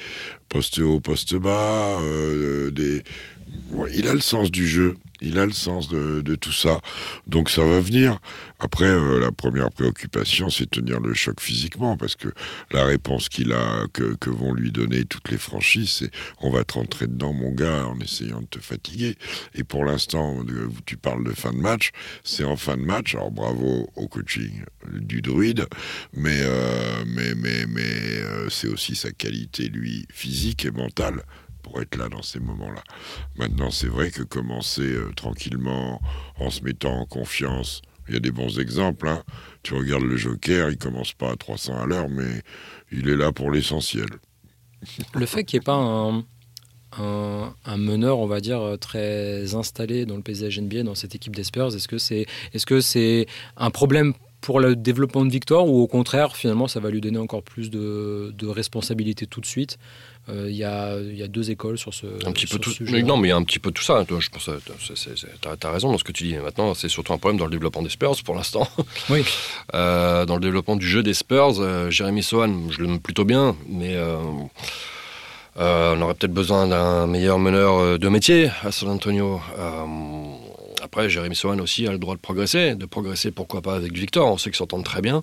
[0.49, 3.03] poste haut, poste bas, euh, des,
[3.93, 6.81] il a le sens du jeu, il a le sens de, tout ça,
[7.27, 8.19] donc ça va venir.
[8.59, 12.29] Après, euh, la première préoccupation, c'est tenir le choc physiquement, parce que
[12.71, 16.75] la réponse qu'il a, que, vont lui donner toutes les franchises, c'est on va te
[16.75, 19.17] rentrer dedans, mon gars, en essayant de te fatiguer.
[19.55, 20.45] Et pour l'instant,
[20.85, 21.91] tu parles de fin de match,
[22.25, 23.15] c'est en fin de match.
[23.15, 25.67] Alors bravo au coaching du druide,
[26.13, 27.35] mais euh, mais
[27.67, 31.23] mais euh, c'est aussi sa qualité lui physique et mentale
[31.83, 32.83] être là dans ces moments-là.
[33.37, 36.01] Maintenant, c'est vrai que commencer euh, tranquillement,
[36.39, 39.09] en se mettant en confiance, il y a des bons exemples.
[39.09, 39.23] Hein.
[39.63, 42.43] Tu regardes le Joker, il commence pas à 300 à l'heure, mais
[42.93, 44.07] il est là pour l'essentiel.
[45.15, 46.25] Le fait qu'il n'y ait pas un,
[46.99, 51.35] un, meneur, on va dire, euh, très installé dans le paysage NBA, dans cette équipe
[51.35, 55.69] des Spurs, est-ce que c'est est -ce c'est un problème pour le développement de Victor
[55.69, 59.47] ou au contraire, finalement, ça va lui donner encore plus de, de responsabilité tout de
[59.47, 59.79] suite
[60.29, 62.73] euh, il y, a, y, a, deux écoles sur ce, un petit peu tout,
[63.05, 64.05] Non, mais il y a un petit peu tout ça.
[64.09, 66.35] Je pense, tu as, raison dans ce que tu dis.
[66.37, 68.69] Maintenant, c'est surtout un problème dans le développement des Spurs pour l'instant.
[69.09, 69.25] Oui.
[69.75, 73.55] Euh, dans le développement du jeu des Spurs, euh, Jérémy Sohan, je l'aime plutôt bien,
[73.69, 73.97] mais
[75.57, 79.41] on aurait peut-être besoin d'un meilleur meneur de métier à San Antonio.
[80.87, 84.31] Après, Jérémy Sohan aussi a le droit de progresser, de progresser pourquoi pas avec Victor.
[84.31, 85.23] On sait qu'ils s'entendent très bien.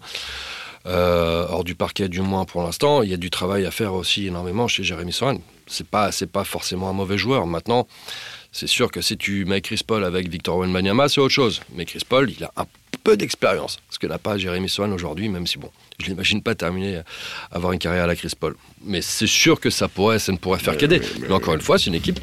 [0.86, 3.04] Euh, hors du parquet du moins pour l'instant.
[3.04, 5.38] Il y a du travail à faire aussi énormément chez Jérémy Sohan.
[5.66, 7.48] C'est pas, c'est pas forcément un mauvais joueur.
[7.48, 7.88] Maintenant,
[8.52, 11.62] c'est sûr que si tu mets Chris Paul avec Victor Wembanyama, c'est autre chose.
[11.74, 12.66] Mais Chris Paul, il a un
[13.06, 15.70] peu d'expérience, ce que n'a pas Jérémy Sohan aujourd'hui, même si bon,
[16.02, 17.02] je l'imagine pas terminer,
[17.52, 18.58] avoir une carrière à la Chris Paul.
[18.84, 21.02] Mais c'est sûr que ça pourrait, ça ne pourrait faire qu'aider.
[21.22, 22.20] Mais, encore une fois, c'est une équipe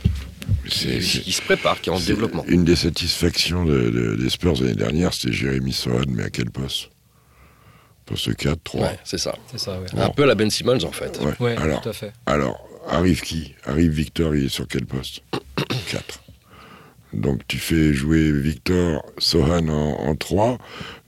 [0.69, 2.45] qui, se prépare, qui est en développement.
[2.47, 6.91] Une des satisfactions des Spurs l'année dernière, c'était Jérémy Sohan, mais à quel poste?
[8.17, 8.93] Ce 4, 3.
[9.05, 9.37] c'est ça.
[9.97, 11.21] Un peu la Ben Simmons, en fait.
[11.57, 12.13] alors, tout à fait.
[12.27, 13.55] Alors, arrive qui?
[13.65, 15.23] Arrive Victor, il est sur quel poste?
[15.91, 16.21] 4.
[17.13, 20.59] Donc tu fais jouer Victor Sohan en, 3.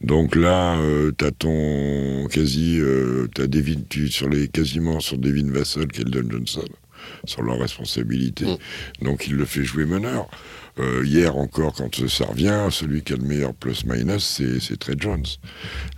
[0.00, 5.18] Donc là, euh, tu as ton quasi, euh, as Devin, tu, sur les quasiment sur
[5.18, 6.64] Devin Vassell, Keldon Johnson,
[7.24, 8.46] sur leur responsabilité.
[8.46, 9.04] Mm.
[9.04, 10.28] Donc il le fait jouer meneur.
[10.78, 15.24] Euh, hier encore, quand ça revient, celui qui a le meilleur plus-minus, c'est Trey Jones.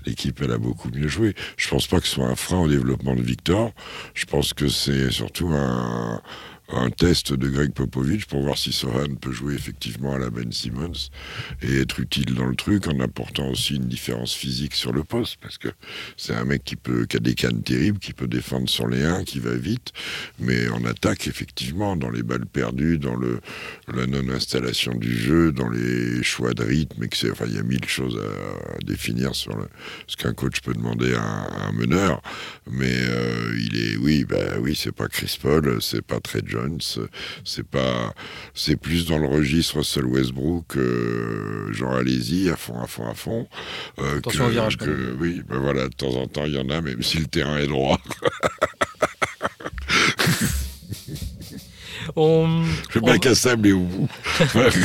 [0.05, 1.35] L'équipe, elle a beaucoup mieux joué.
[1.57, 3.73] Je pense pas que ce soit un frein au développement de Victor.
[4.15, 6.21] Je pense que c'est surtout un,
[6.69, 10.51] un test de Greg Popovich pour voir si Sohan peut jouer effectivement à la Ben
[10.51, 11.11] Simmons
[11.63, 15.37] et être utile dans le truc en apportant aussi une différence physique sur le poste
[15.43, 15.69] parce que
[16.17, 19.05] c'est un mec qui peut qui a des cannes terribles, qui peut défendre sur les
[19.05, 19.93] 1, qui va vite,
[20.39, 26.23] mais en attaque effectivement dans les balles perdues, dans la non-installation du jeu, dans les
[26.23, 29.55] choix de rythme, et que enfin il y a mille choses à, définir sur
[30.07, 32.23] ce qu'un coach peut demander à un, meneur,
[32.71, 36.41] mais euh, il est oui bah oui c'est pas Chris Paul, c'est pas très
[37.45, 38.15] c'est pas,
[38.55, 43.15] c'est plus dans le registre Russell Westbrook, euh, genre allez-y à fond, à fond, à
[43.15, 43.47] fond.
[43.99, 44.77] Euh, Attention au virage.
[45.19, 47.59] oui, ben voilà, de temps en temps il y en a, même si le terrain
[47.59, 48.01] est droit.
[52.17, 52.63] On...
[52.95, 53.89] Le bac à sable est où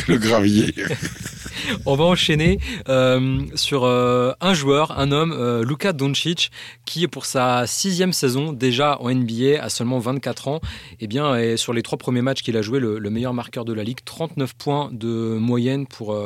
[0.08, 0.74] Le gravier.
[1.86, 6.52] On va enchaîner euh, sur euh, un joueur, un homme, euh, Luka Doncic,
[6.86, 10.60] qui pour sa sixième saison déjà en NBA à seulement 24 ans,
[10.92, 13.74] et eh bien, sur les trois premiers matchs qu'il a joué le, meilleur marqueur de
[13.74, 16.18] la ligue, 39 points de moyenne pour,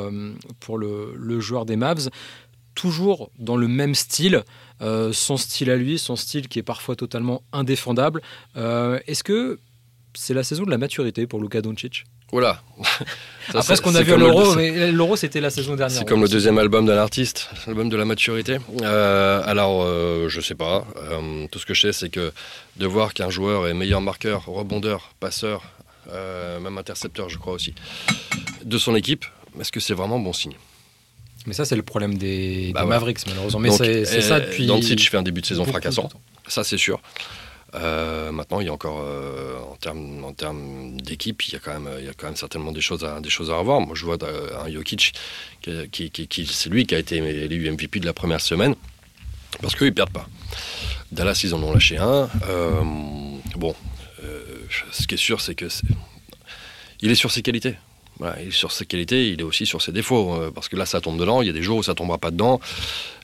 [0.60, 2.10] pour le, le, joueur des Mavs,
[2.74, 4.42] toujours dans le même style.
[4.80, 8.20] son style à lui, son style qui est parfois totalement indéfendable.
[8.56, 9.58] Est-ce que
[10.14, 12.60] c'est la saison de la maturité pour Luka Doncic voilà.
[13.54, 15.96] Après ce qu'on a vu à l'Euro, l'Euro c'était la saison dernière.
[15.96, 18.58] C'est comme le deuxième album d'un artiste, l'album de la maturité.
[18.82, 20.84] Euh, alors, euh, je sais pas.
[20.96, 22.32] Euh, tout ce que je sais, c'est que
[22.76, 25.62] de voir qu'un joueur est meilleur marqueur, rebondeur, passeur,
[26.60, 27.72] même intercepteur, je crois aussi,
[28.64, 29.24] de son équipe,
[29.60, 30.56] est-ce que c'est vraiment bon signe?
[31.46, 33.60] Mais ça, c'est le problème des, bah Mavericks, malheureusement.
[33.60, 34.66] Mais c'est ça depuis.
[34.66, 36.08] Doncic fait un début de saison fracassant.
[36.48, 37.00] Ça, c'est sûr.
[37.74, 41.78] Euh, maintenant, il y a encore, euh, en termes en d'équipe, il y a quand
[41.78, 43.80] même, il y a quand même certainement des choses à des choses à revoir.
[43.80, 44.18] Moi, je vois
[44.64, 45.12] un Jokic
[45.90, 48.74] qui, qui, c'est lui qui a été élu MVP de la première semaine
[49.60, 50.28] parce qu'ils perdent pas.
[51.10, 52.28] Dallas, ils en ont lâché un.
[52.48, 52.82] Euh,
[53.56, 53.74] bon,
[54.92, 55.66] ce qui est sûr, c'est que
[57.00, 57.76] il est sur ses qualités
[58.50, 60.34] sur ses qualités, il est aussi sur ses défauts.
[60.34, 61.42] Euh, parce que là, ça tombe dedans.
[61.42, 62.60] Il y a des jours où ça tombera pas dedans.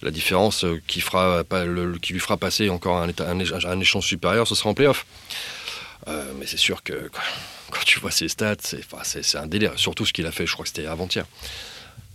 [0.03, 4.75] La différence euh, qui, lui fera passer encore un, un, échange supérieur, ce sera en
[4.75, 5.07] playoff.
[6.09, 7.11] Euh, mais c'est sûr que
[7.71, 8.57] quand tu vois ses stats,
[9.03, 9.73] c'est un délire.
[9.77, 11.27] Surtout ce qu'il a fait, je crois que c'était avant-hier.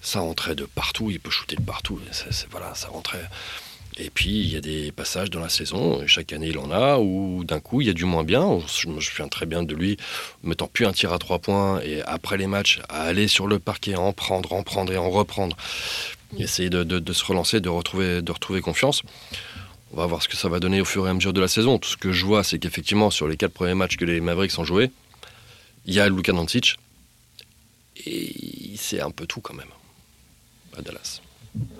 [0.02, 2.00] Ça rentrait de partout, il peut shooter de partout.
[2.52, 3.28] voilà, ça rentrait.
[3.98, 6.98] Et puis, il y a des passages dans la saison, chaque année il en a,
[6.98, 8.60] où d'un coup, il y a du moins bien.
[8.68, 9.96] Je me souviens très bien de lui
[10.44, 13.58] mettant plus un tir à trois points, et après les matchs, à aller sur le
[13.58, 15.56] parquet, en prendre, en prendre et en reprendre.
[16.38, 19.02] Essayer de, se relancer, de retrouver, de retrouver confiance.
[19.94, 21.48] On va voir ce que ça va donner au fur et à mesure de la
[21.48, 21.80] saison.
[21.80, 24.60] Tout ce que je vois, c'est qu'effectivement, sur les quatre premiers matchs que les Mavericks
[24.60, 24.92] ont joués,
[25.86, 26.76] il y a Luka Doncic,
[28.06, 29.70] et c'est un peu tout quand même
[30.78, 31.22] à Dallas.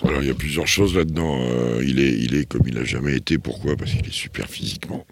[0.04, 1.40] Alors il y a plusieurs choses là-dedans.
[1.42, 3.38] Euh, il, est, comme il n'a jamais été.
[3.38, 3.76] Pourquoi?
[3.76, 5.06] Parce qu'il est super physiquement.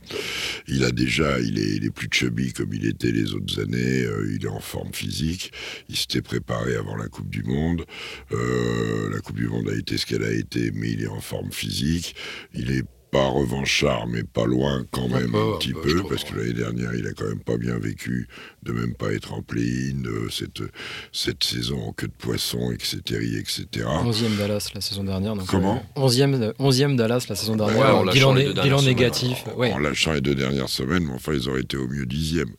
[0.68, 4.04] Il a déjà, il est, il est plus chubby comme il était les autres années.
[4.04, 5.52] Euh, il est en forme physique.
[5.90, 7.86] Il s'était préparé avant la Coupe du Monde.
[8.32, 11.22] Euh, la Coupe du Monde a été ce qu'elle a été, mais il est en
[11.22, 12.16] forme physique.
[12.54, 16.54] Il est pas revanchard, mais pas loin quand même un petit peu, parce que l'année
[16.54, 18.28] dernière, il a quand même pas bien vécu
[18.64, 19.94] de même pas être en play
[20.32, 20.64] cette,
[21.12, 22.98] cette saison en queue de poisson, etc.
[23.38, 23.86] etc.
[24.04, 25.36] 11e Dallas la saison dernière.
[25.36, 27.98] Donc Comment 11e, 11e Dallas la saison dernière.
[27.98, 29.44] en bilan, bilan négatif.
[29.56, 32.50] En, en, lâchant les deux dernières semaines, mais enfin, ils auraient été au mieux dixième.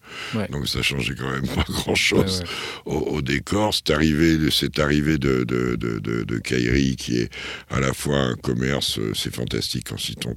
[0.51, 2.45] Donc ça changeait quand même pas grand-chose
[2.85, 3.75] au, décor.
[3.75, 7.31] C'est arrivé, cette arrivée de, de, de, de, Kairi, qui est
[7.71, 10.35] à la fois un commerce, euh, c'est fantastique en citant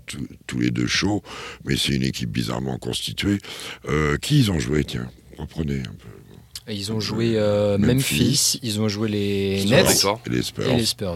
[0.47, 1.23] tous les deux chauds,
[1.65, 3.39] mais c'est une équipe bizarrement constituée.
[3.87, 6.73] Euh, qui ils ont joué, tiens Reprenez un peu.
[6.73, 10.75] Ils ont joué euh, Memphis, ils ont joué les Nets et les Spurs.
[10.75, 11.15] les Spurs.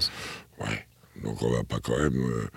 [0.59, 0.85] Ouais.
[1.23, 2.47] Donc on va pas quand même, euh,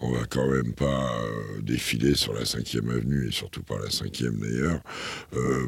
[0.00, 1.12] on va quand même pas
[1.60, 4.80] défiler sur la 5 avenue et surtout pas la 5 d'ailleurs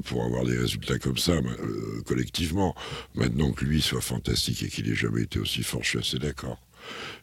[0.04, 1.32] pour avoir des résultats comme ça
[2.06, 2.74] collectivement.
[3.14, 6.18] Maintenant que lui soit fantastique et qu'il ait jamais été aussi fort, je suis assez
[6.18, 6.58] d'accord.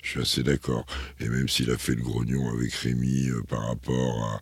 [0.02, 0.86] Je suis assez d'accord.
[1.20, 4.42] Et même s'il a fait le grognon avec Rémi euh, par rapport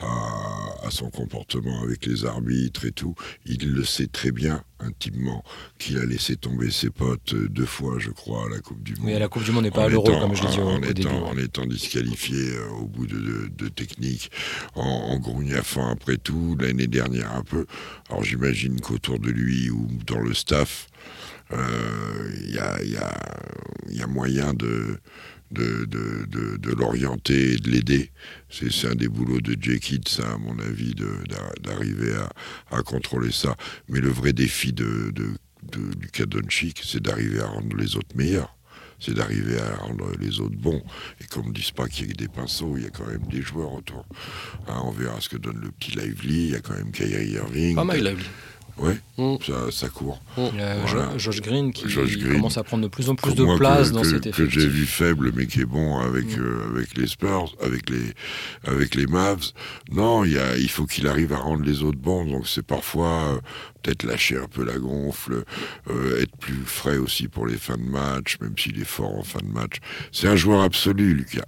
[0.00, 5.44] à, son comportement avec les arbitres et tout, il le sait très bien intimement
[5.78, 8.94] qu'il a laissé tomber ses potes euh, deux fois, je crois, à la Coupe du
[8.94, 9.04] Monde.
[9.04, 10.68] Mais à la Coupe du Monde n'est pas à l'Euro, comme je l'ai dit au,
[10.68, 14.30] en étant, En étant disqualifié euh, au bout de, de, technique,
[14.74, 17.66] en, en grognafant après tout, l'année dernière un peu.
[18.08, 20.88] Alors j'imagine qu'autour de lui ou dans le staff,
[21.50, 22.84] il euh,
[23.90, 24.98] y a, moyen de,
[26.76, 28.10] l'orienter et de l'aider.
[28.50, 30.94] C'est un des boulots de Jay ça, à mon avis,
[31.62, 32.14] d'arriver
[32.70, 33.56] à, contrôler ça.
[33.88, 38.58] Mais le vrai défi de, de Lucas Doncic, c'est d'arriver à rendre les autres meilleurs
[39.00, 40.82] c'est d'arriver à rendre les autres bons.
[41.20, 43.26] Et qu'on ne dise pas qu'il y a des pinceaux, il y a quand même
[43.30, 44.04] des joueurs autour.
[44.66, 47.30] Hein, on verra ce que donne le petit Lively, il y a quand même Kyrie
[47.30, 47.74] Irving.
[47.76, 48.24] Pas mal Lively.
[48.78, 49.36] Oui, mm.
[49.70, 50.20] ça, court.
[50.36, 50.60] Mm.
[50.60, 51.86] A Josh Green qui
[52.22, 54.54] commence à prendre de plus en plus de place dans cet effectif.
[54.54, 56.40] Que j'ai vu faible, mais qui est bon avec, mm.
[56.40, 58.14] euh, avec les Spurs, avec les,
[58.66, 59.52] avec les Mavs.
[59.90, 62.24] Non, il, y a, il faut qu'il arrive à rendre les autres bons.
[62.24, 63.38] Donc c'est parfois euh,
[63.82, 65.44] peut-être lâcher un peu la gonfle,
[65.90, 69.24] euh, être plus frais aussi pour les fins de match, même s'il est fort en
[69.24, 69.76] fin de match.
[70.12, 71.42] C'est un joueur absolu, Lucas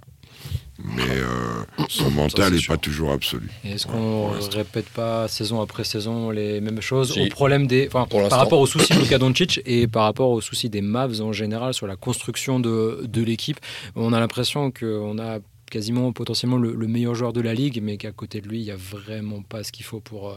[0.83, 3.49] mais euh, son mental n'est pas toujours absolu.
[3.63, 7.17] Est-ce qu'on ne répète pas saison après saison les mêmes choses?
[7.17, 10.69] Au problème des, par rapport aux soucis de Luka Doncic et par rapport aux soucis
[10.69, 13.59] des Mavs en général sur la construction de, de l'équipe
[13.95, 15.39] On a l'impression qu'on a
[15.69, 18.71] quasiment potentiellement le, meilleur joueur de la ligue, mais qu'à côté de lui, il n'y
[18.71, 20.35] a vraiment pas ce qu'il faut pour euh,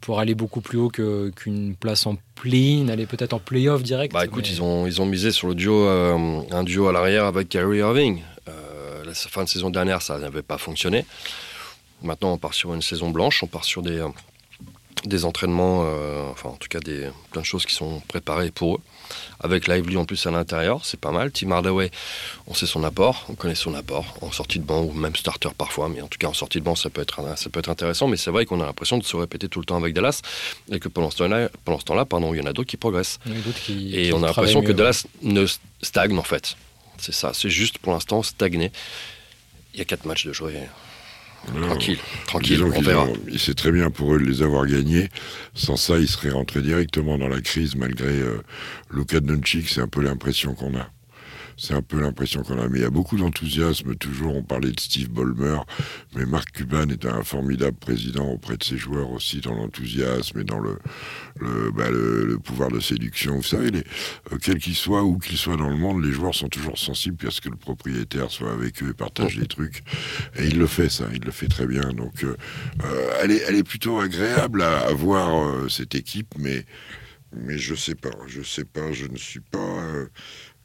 [0.00, 4.12] pour aller beaucoup plus haut qu'une place en play-in, aller peut-être en play-off direct.
[4.12, 7.24] Bah écoute, ils, ont, ils ont misé sur le duo, euh, un duo à l'arrière
[7.24, 8.20] avec Kyrie Irving
[9.12, 11.04] la fin de saison dernière, ça n'avait pas fonctionné.
[12.02, 14.04] Maintenant, on part sur une saison blanche, on part sur des,
[15.04, 18.76] des entraînements, euh, enfin en tout cas des, plein de choses qui sont préparées pour
[18.76, 18.80] eux.
[19.40, 21.32] Avec Lively en plus à l'intérieur, c'est pas mal.
[21.32, 21.90] Tim Hardaway,
[22.46, 25.50] on sait son apport, on connaît son apport, en sortie de banc ou même starter
[25.56, 27.68] parfois, mais en tout cas en sortie de banc ça peut être, ça peut être
[27.68, 30.22] intéressant, mais c'est vrai qu'on a l'impression de se répéter tout le temps avec Dallas
[30.70, 32.76] et que pendant ce temps-là, pendant ce temps-là pardon, il y en a d'autres qui
[32.76, 33.18] progressent.
[33.68, 35.46] et on a l'impression que Dallas ne
[35.82, 36.56] stagne en fait.
[36.98, 38.70] C'est ça, c'est juste pour l'instant stagné.
[39.74, 40.54] Il y a quatre matchs de jouer.
[41.62, 43.06] tranquille, tranquille, on verra.
[43.38, 45.08] C'est très bien pour eux de les avoir gagnés.
[45.54, 48.42] Sans ça, ils seraient rentrés directement dans la crise malgré euh,
[48.90, 49.68] Luka Doncic.
[49.68, 50.88] C'est un peu l'impression qu'on a.
[51.62, 52.66] C'est un peu l'impression qu'on a.
[52.66, 53.94] Mais il y a beaucoup d'enthousiasme.
[53.94, 55.60] Toujours, on parlait de Steve Ballmer,
[56.16, 60.44] mais Marc Cuban est un formidable président auprès de ses joueurs aussi, dans l'enthousiasme et
[60.44, 60.76] dans le,
[61.38, 61.84] le, bah,
[62.42, 63.36] pouvoir de séduction.
[63.36, 66.48] Vous savez, euh, quel qu'il soit, où qu'il soit dans le monde, les joueurs sont
[66.48, 69.84] toujours sensibles à ce que le propriétaire soit avec eux et partage des trucs.
[70.36, 71.04] Et il le fait, ça.
[71.14, 71.92] Il le fait très bien.
[71.92, 72.36] Donc, euh,
[72.82, 76.66] euh, elle, est, plutôt agréable à, à voir, cette équipe, mais
[77.34, 79.78] mais je sais pas, je sais pas, je ne suis pas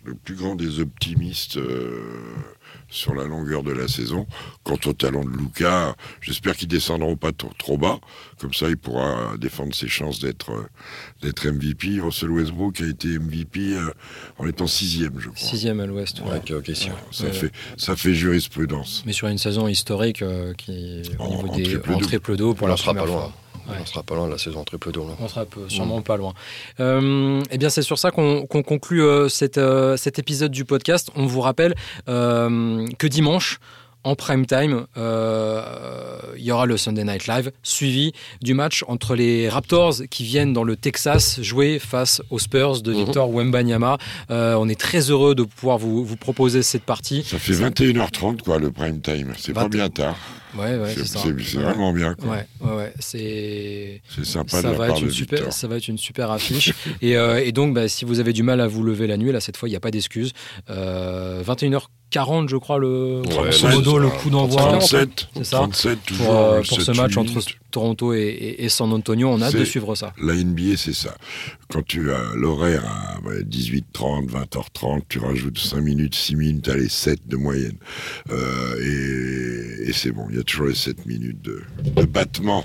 [0.05, 1.60] le plus grand des optimistes
[2.89, 4.25] sur la longueur de la saison.
[4.63, 7.99] Quant au talent de Luca, j'espère qu'ils descendront pas trop, bas.
[8.39, 10.51] Comme ça, il pourra défendre ses chances d'être
[11.21, 11.99] d'être MVP.
[11.99, 13.91] Russell Westbrook a été MVP euh,
[14.38, 15.47] en étant sixième, je crois.
[15.47, 16.21] Sixième à l'Ouest.
[16.21, 16.41] Ouais.
[17.12, 19.03] ça fait ça fait jurisprudence.
[19.05, 22.75] Mais sur une saison historique euh, qui au niveau des en triple d'eau pour la
[22.75, 23.33] première fois.
[23.67, 25.08] On sera pas loin de la saison triple d'eau.
[25.19, 26.34] On sera sûrement pas loin.
[26.80, 29.58] Euh, eh bien, c'est sur ça qu'on conclut cet
[30.19, 31.12] épisode du podcast.
[31.15, 31.75] On vous rappelle
[32.06, 33.60] que dimanche,
[34.08, 35.62] en prime time, euh,
[36.38, 40.53] il y aura le Sunday Night Live, suivi du match entre les Raptors qui viennent
[40.53, 43.03] dans le Texas jouer face aux Spurs de mhm.
[43.03, 43.97] Victor Wembanyama.
[44.32, 47.23] Euh, on est très heureux de pouvoir vous, vous proposer cette partie.
[47.23, 50.15] Ça fait 21h30 quoi le prime time, c'est pas bien tard.
[50.55, 52.15] Ouais, ouais, c'est vraiment bien.
[52.15, 52.29] Quoi.
[52.29, 54.01] Ouais, ouais, c'est.
[54.23, 56.73] sympa ça de va être une super, Ça va être une super affiche.
[57.01, 59.31] et, euh, et, donc, bah, si vous avez du mal à vous lever la nuit,
[59.31, 60.31] là, cette fois, il n'y a pas d'excuse.
[60.69, 63.21] 21h 40, je crois, le,
[63.73, 64.62] modo, le coup d'envoi.
[64.62, 65.57] 37, c'est ça.
[65.57, 67.41] 37, pour, euh, pour ce match entre
[67.78, 70.12] Toronto et, San Antonio, on a hâte de suivre ça.
[70.20, 71.16] La NBA, c'est ça.
[71.70, 77.28] Quand tu as l'horaire à 18h30, 20h30, tu rajoutes 5 minutes, 6 minutes, allez, 7
[77.28, 77.78] de moyenne.
[78.32, 81.62] Euh, et, et c'est bon, il y a toujours les 7 minutes de,
[81.96, 82.63] de battement.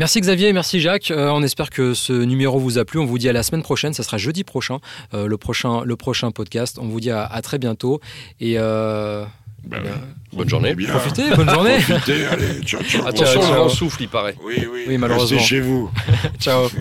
[0.00, 1.10] Merci Xavier, merci Jacques.
[1.10, 2.98] Euh, on espère que ce numéro vous a plu.
[2.98, 3.92] On vous dit à la semaine prochaine.
[3.92, 4.78] Ça sera jeudi prochain,
[5.12, 6.78] euh, le prochain, le prochain podcast.
[6.80, 8.00] On vous dit à, très bientôt
[8.40, 9.26] et euh,
[9.64, 9.90] bah bah, ouais.
[10.32, 10.74] Bonne journée.
[10.74, 10.88] Bien.
[10.88, 11.78] Profitez, bonne journée.
[11.78, 13.02] Profitez, allez, ciao, ciao.
[13.04, 13.48] Ah, Attention, bon.
[13.50, 14.34] le vent souffle, il paraît.
[14.42, 14.84] Oui, oui.
[14.88, 15.38] oui malheureusement.
[15.38, 15.90] Restez chez vous.
[16.38, 16.68] ciao.